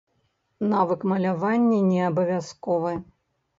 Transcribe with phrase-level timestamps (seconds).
[0.71, 2.99] Навык малявання не абавязковы.